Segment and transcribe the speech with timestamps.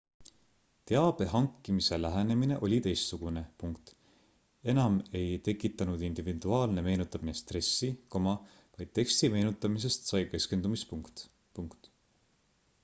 [0.91, 3.41] teabe hankimise lähenemine oli teistsugune
[4.73, 7.91] ename ei tekitanud individuaalne meenutamine stressi
[8.29, 11.23] vaid teksti meenutamisest sai keskendumispunkt